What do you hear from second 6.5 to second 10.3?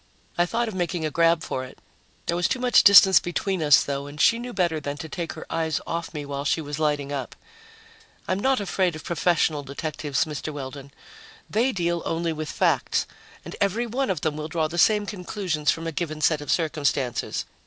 was lighting up. "I'm not afraid of professional detectives,